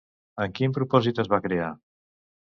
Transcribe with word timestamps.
Amb 0.45 0.55
quin 0.59 0.73
propòsit 0.77 1.23
es 1.25 1.31
va 1.35 1.41
crear? 1.45 1.69